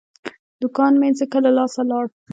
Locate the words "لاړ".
1.89-2.05